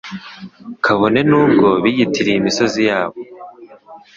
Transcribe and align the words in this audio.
kabone 0.85 1.19
n’ubwo 1.29 1.67
biyitiriye 1.83 2.37
imisozi 2.39 2.81
yabo 2.89 3.17